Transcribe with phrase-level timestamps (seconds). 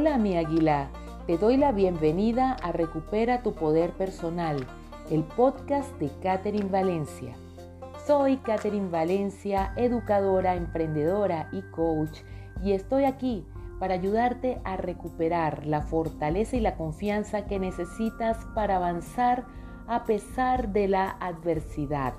[0.00, 0.90] Hola mi águila,
[1.26, 4.64] te doy la bienvenida a Recupera tu Poder Personal,
[5.10, 7.34] el podcast de Catherine Valencia.
[8.06, 12.20] Soy Catherine Valencia, educadora, emprendedora y coach,
[12.62, 13.44] y estoy aquí
[13.80, 19.46] para ayudarte a recuperar la fortaleza y la confianza que necesitas para avanzar
[19.88, 22.14] a pesar de la adversidad.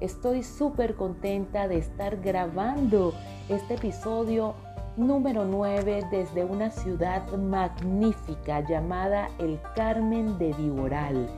[0.00, 3.12] Estoy súper contenta de estar grabando
[3.48, 4.54] este episodio
[4.98, 11.28] número 9 desde una ciudad magnífica llamada El Carmen de Viboral.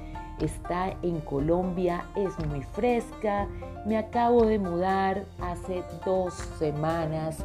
[0.40, 3.46] Está en Colombia, es muy fresca,
[3.86, 7.44] me acabo de mudar hace dos semanas.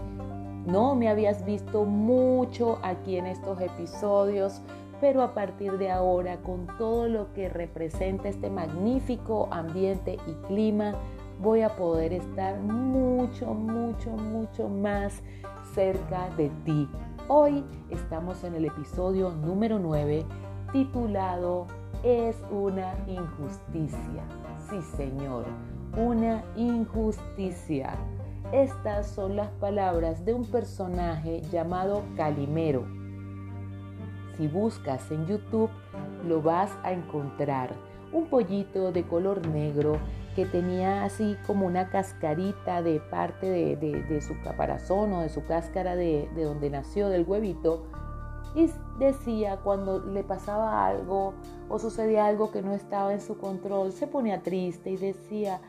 [0.66, 4.62] No me habías visto mucho aquí en estos episodios,
[5.02, 10.96] pero a partir de ahora, con todo lo que representa este magnífico ambiente y clima,
[11.40, 15.22] voy a poder estar mucho, mucho, mucho más
[15.74, 16.88] cerca de ti.
[17.28, 20.26] Hoy estamos en el episodio número 9
[20.72, 21.68] titulado
[22.04, 24.24] Es una injusticia.
[24.70, 25.46] Sí, Señor,
[25.98, 27.96] una injusticia.
[28.52, 32.86] Estas son las palabras de un personaje llamado Calimero.
[34.38, 35.70] Si buscas en YouTube,
[36.28, 37.74] lo vas a encontrar.
[38.12, 39.98] Un pollito de color negro
[40.36, 45.96] que tenía así como una cascarita de parte de, su caparazón o de su cáscara
[45.96, 47.86] de, de donde nació, del huevito,
[48.54, 48.70] y
[49.00, 51.34] decía cuando le pasaba algo
[51.70, 55.62] o sucedía algo que no estaba en su control, se ponía triste y decía,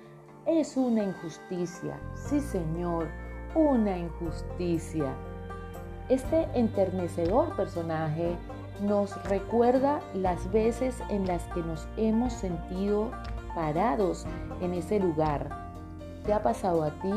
[0.46, 3.08] es una injusticia, sí señor,
[3.54, 5.14] una injusticia.
[6.08, 8.36] Este enternecedor personaje
[8.82, 13.10] nos recuerda las veces en las que nos hemos sentido
[13.56, 14.26] parados
[14.60, 15.48] en ese lugar.
[16.26, 17.10] ¿Te ha pasado a ti?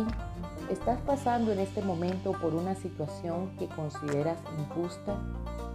[0.71, 5.17] ¿Estás pasando en este momento por una situación que consideras injusta,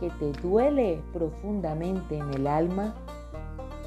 [0.01, 2.95] que te duele profundamente en el alma?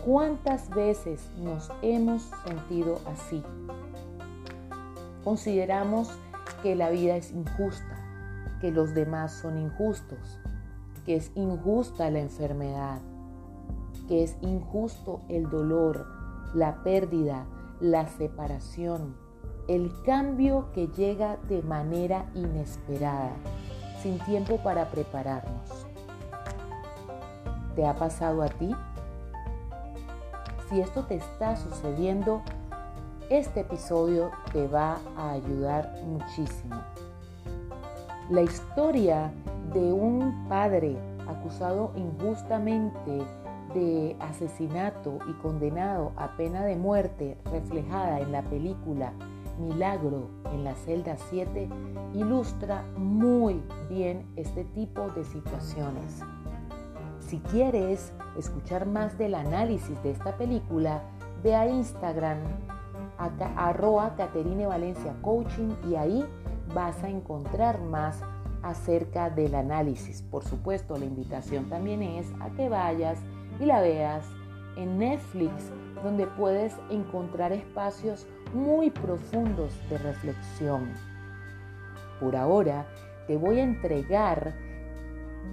[0.05, 3.43] ¿Cuántas veces nos hemos sentido así?
[5.23, 6.11] Consideramos
[6.61, 10.39] que la vida es injusta, que los demás son injustos,
[11.07, 12.99] que es injusta la enfermedad,
[14.07, 17.45] que es injusto el dolor, la pérdida,
[17.79, 19.15] la separación,
[19.67, 23.31] el cambio que llega de manera inesperada,
[24.01, 25.87] sin tiempo para prepararnos.
[27.75, 28.75] ¿Te ha pasado a ti?
[30.69, 32.41] Si esto te está sucediendo,
[33.29, 36.81] este episodio te va a ayudar muchísimo.
[38.29, 39.31] La historia
[39.73, 40.97] de un padre
[41.27, 43.21] acusado injustamente
[43.73, 49.13] de asesinato y condenado a pena de muerte reflejada en la película
[49.59, 51.67] Milagro en la celda 7
[52.13, 56.21] ilustra muy bien este tipo de situaciones.
[57.19, 61.01] Si quieres escuchar más del análisis de esta película,
[61.43, 62.37] ve a Instagram
[63.57, 66.25] arroba Caterine Valencia Coaching y ahí
[66.73, 68.21] vas a encontrar más
[68.61, 70.21] acerca del análisis.
[70.21, 73.19] Por supuesto, la invitación también es a que vayas
[73.59, 74.25] y la veas
[74.75, 75.71] en Netflix,
[76.03, 80.91] donde puedes encontrar espacios muy profundos de reflexión.
[82.19, 82.85] Por ahora,
[83.27, 84.53] te voy a entregar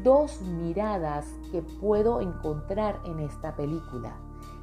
[0.03, 4.17] dos miradas que puedo encontrar en esta película.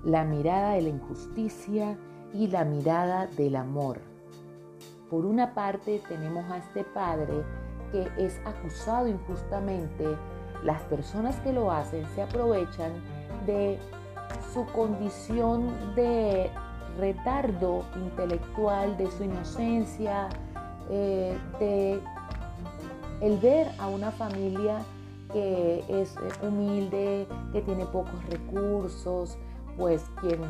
[0.04, 1.98] La mirada de la injusticia
[2.34, 4.00] y la mirada del amor.
[5.10, 7.44] Por una parte tenemos a este padre
[7.92, 10.06] que es acusado injustamente.
[10.64, 12.94] Las personas que lo hacen se aprovechan
[13.46, 13.80] de
[14.54, 16.50] su condición de
[16.98, 20.30] retardo intelectual, de su inocencia,
[20.90, 22.02] eh, de
[23.22, 24.80] el ver a una familia
[25.32, 29.38] que es humilde, que tiene pocos recursos,
[29.78, 30.42] pues quien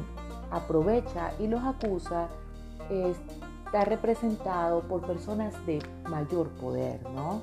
[0.49, 2.27] aprovecha y los acusa
[2.89, 5.79] está representado por personas de
[6.09, 7.41] mayor poder, ¿no?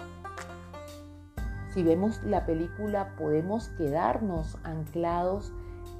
[1.78, 5.52] Si vemos la película podemos quedarnos anclados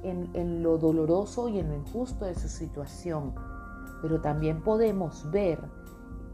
[0.03, 3.33] en, lo doloroso y en lo injusto de su situación,
[4.01, 5.57] pero también podemos ver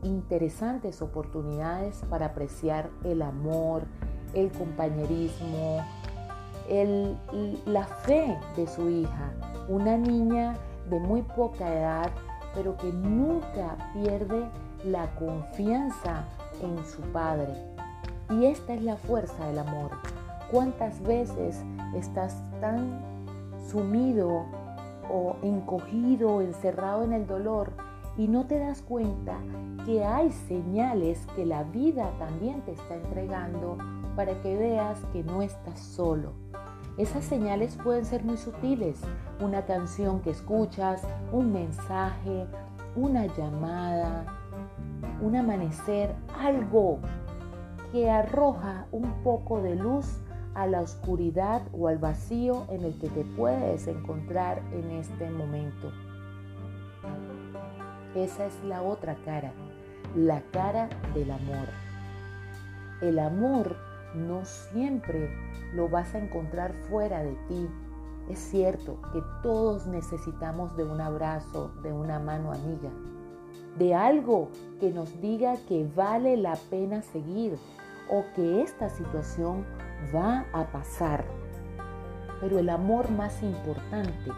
[0.01, 3.83] interesantes oportunidades para apreciar el amor,
[4.33, 5.85] el compañerismo,
[7.67, 9.31] la fe de su hija,
[9.69, 10.55] una niña
[10.89, 12.09] de muy poca edad,
[12.55, 14.49] pero que nunca pierde
[14.85, 16.25] la confianza
[16.63, 17.75] en su padre.
[18.29, 19.91] Y esta es la fuerza del amor.
[20.51, 21.63] ¿Cuántas veces
[21.95, 23.01] estás tan
[23.69, 24.45] sumido
[25.09, 27.71] o encogido, encerrado en el dolor
[28.17, 29.37] y no te das cuenta
[29.85, 33.77] que hay señales que la vida también te está entregando
[34.15, 36.33] para que veas que no estás solo.
[36.97, 39.01] Esas señales pueden ser muy sutiles.
[39.41, 42.47] Una canción que escuchas, un mensaje,
[42.95, 44.25] una llamada,
[45.21, 46.99] un amanecer, algo
[47.95, 50.19] que arroja un poco de luz
[50.53, 55.93] a la oscuridad o al vacío en el que te puedes encontrar en este momento.
[58.13, 59.53] Esa es la otra cara,
[60.13, 61.69] la cara del amor.
[62.99, 63.77] El amor
[64.13, 65.29] no siempre
[65.73, 67.69] lo vas a encontrar fuera de ti.
[68.29, 72.89] Es cierto que todos necesitamos de un abrazo, de una mano amiga,
[73.77, 74.49] de algo
[74.81, 77.57] que nos diga que vale la pena seguir
[78.09, 79.65] o que esta situación
[80.13, 81.25] va a pasar.
[82.41, 84.31] Pero el amor más importante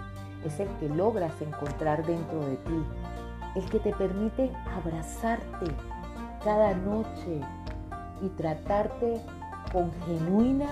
[0.46, 2.86] es el que logras encontrar dentro de ti,
[3.56, 5.66] el que te permite abrazarte
[6.44, 7.42] cada noche
[8.22, 9.22] y tratarte
[9.72, 10.68] con genuina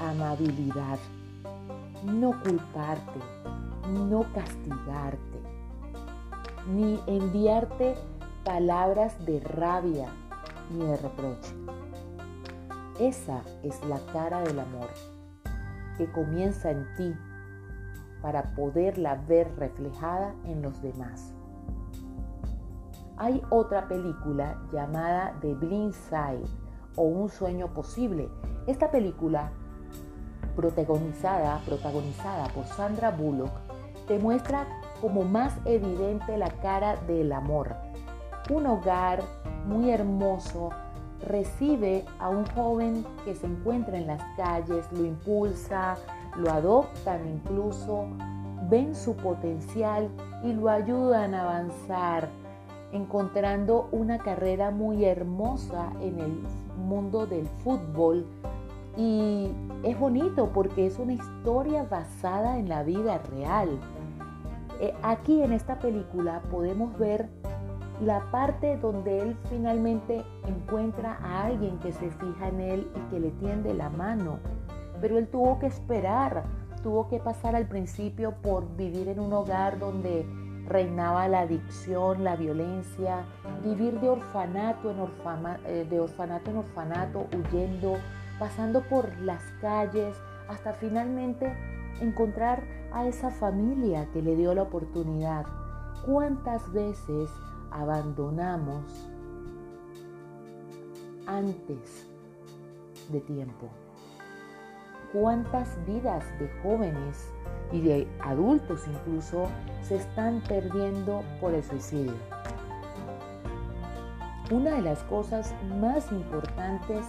[0.00, 0.98] amabilidad.
[2.04, 3.20] No culparte,
[3.88, 5.40] no castigarte,
[6.68, 7.94] ni enviarte
[8.44, 10.08] palabras de rabia
[10.70, 11.75] ni de reproche.
[12.98, 14.88] Esa es la cara del amor
[15.98, 17.14] que comienza en ti
[18.22, 21.34] para poderla ver reflejada en los demás.
[23.18, 26.44] Hay otra película llamada The Blind Side
[26.96, 28.30] o Un sueño posible.
[28.66, 29.50] Esta película,
[30.54, 33.52] protagonizada, protagonizada por Sandra Bullock,
[34.08, 34.66] te muestra
[35.02, 37.76] como más evidente la cara del amor.
[38.48, 39.22] Un hogar
[39.66, 40.70] muy hermoso
[41.24, 45.96] recibe a un joven que se encuentra en las calles, lo impulsa,
[46.36, 48.06] lo adoptan incluso,
[48.68, 50.08] ven su potencial
[50.42, 52.28] y lo ayudan a avanzar,
[52.92, 56.40] encontrando una carrera muy hermosa en el
[56.76, 58.26] mundo del fútbol.
[58.96, 59.50] Y
[59.82, 63.78] es bonito porque es una historia basada en la vida real.
[64.80, 67.28] Eh, aquí en esta película podemos ver
[68.00, 73.20] la parte donde él finalmente encuentra a alguien que se fija en él y que
[73.20, 74.38] le tiende la mano.
[75.00, 76.44] Pero él tuvo que esperar,
[76.82, 80.26] tuvo que pasar al principio por vivir en un hogar donde
[80.68, 83.24] reinaba la adicción, la violencia,
[83.62, 84.98] vivir de orfanato en,
[85.66, 87.94] eh, de orfanato, en orfanato, huyendo,
[88.38, 90.16] pasando por las calles,
[90.48, 91.52] hasta finalmente
[92.00, 92.62] encontrar
[92.92, 95.46] a esa familia que le dio la oportunidad.
[96.04, 97.30] ¿Cuántas veces
[97.76, 98.84] abandonamos
[101.26, 102.06] antes
[103.10, 103.68] de tiempo.
[105.12, 107.30] ¿Cuántas vidas de jóvenes
[107.72, 109.48] y de adultos incluso
[109.82, 112.14] se están perdiendo por el suicidio?
[114.50, 117.04] Una de las cosas más importantes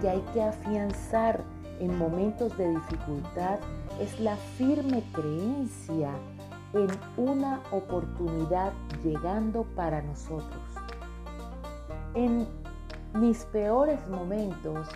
[0.00, 1.42] que hay que afianzar
[1.78, 3.58] en momentos de dificultad
[4.00, 6.12] es la firme creencia
[6.72, 8.72] en una oportunidad
[9.02, 10.62] llegando para nosotros.
[12.14, 12.46] En
[13.14, 14.88] mis peores momentos,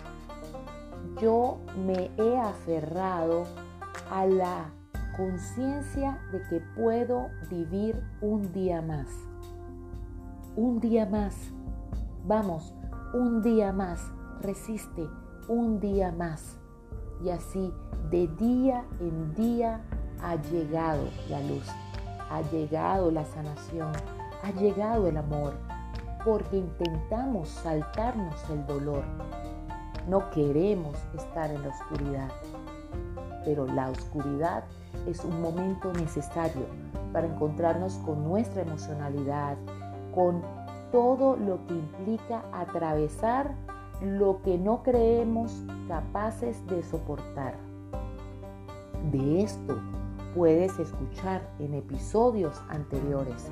[1.21, 3.43] yo me he aferrado
[4.11, 4.69] a la
[5.17, 9.07] conciencia de que puedo vivir un día más.
[10.55, 11.35] Un día más.
[12.25, 12.73] Vamos,
[13.13, 14.11] un día más.
[14.41, 15.07] Resiste,
[15.47, 16.59] un día más.
[17.23, 17.73] Y así,
[18.11, 19.81] de día en día,
[20.21, 21.65] ha llegado la luz,
[22.29, 23.91] ha llegado la sanación,
[24.43, 25.53] ha llegado el amor,
[26.23, 29.03] porque intentamos saltarnos el dolor.
[30.09, 32.29] No queremos estar en la oscuridad,
[33.43, 34.63] pero la oscuridad
[35.07, 36.65] es un momento necesario
[37.13, 39.57] para encontrarnos con nuestra emocionalidad,
[40.13, 40.41] con
[40.91, 43.51] todo lo que implica atravesar
[44.01, 47.55] lo que no creemos capaces de soportar.
[49.11, 49.79] De esto
[50.35, 53.49] puedes escuchar en episodios anteriores.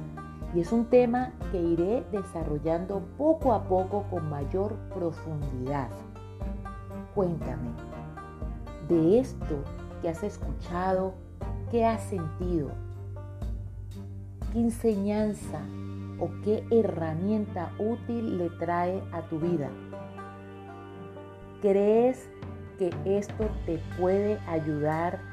[0.53, 5.89] Y es un tema que iré desarrollando poco a poco con mayor profundidad.
[7.15, 7.71] Cuéntame,
[8.87, 9.63] de esto
[10.01, 11.13] que has escuchado,
[11.71, 12.69] ¿qué has sentido?
[14.51, 15.61] ¿Qué enseñanza
[16.19, 19.69] o qué herramienta útil le trae a tu vida?
[21.61, 22.29] ¿Crees
[22.77, 25.32] que esto te puede ayudar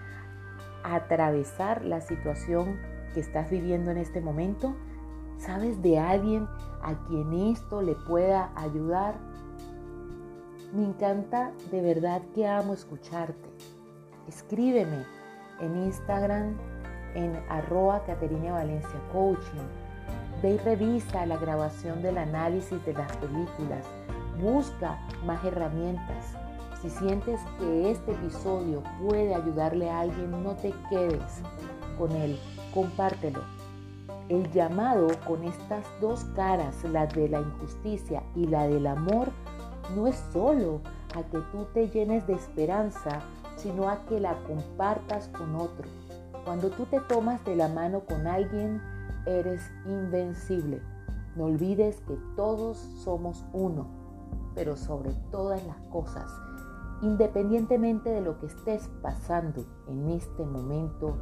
[0.85, 2.79] atravesar la situación
[3.15, 4.75] que estás viviendo en este momento?
[5.39, 6.47] ¿Sabes de alguien
[6.83, 9.15] a quien esto le pueda ayudar?
[10.73, 13.49] Me encanta de verdad que amo escucharte.
[14.29, 15.05] Escríbeme
[15.61, 16.57] en Instagram
[17.15, 19.67] en arroba Caterina Valencia Coaching.
[20.43, 23.87] Ve y revisa la grabación del análisis de las películas.
[24.41, 26.37] Busca más herramientas.
[26.81, 31.43] Si sientes que este episodio puede ayudarle a alguien, no te quedes
[31.99, 32.39] con él,
[32.73, 33.41] compártelo.
[34.31, 39.29] El llamado con estas dos caras, la de la injusticia y la del amor,
[39.95, 40.81] no es solo
[41.15, 43.21] a que tú te llenes de esperanza,
[43.57, 45.87] sino a que la compartas con otro.
[46.47, 48.81] Cuando tú te tomas de la mano con alguien,
[49.27, 50.81] eres invencible.
[51.37, 53.87] No olvides que todos somos uno,
[54.55, 56.31] pero sobre todas las cosas,
[57.03, 61.17] independientemente de lo que estés pasando en este momento,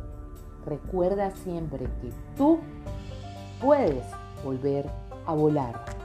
[0.64, 2.58] recuerda siempre que tú
[3.60, 4.04] puedes
[4.44, 4.90] volver
[5.26, 5.97] a volar.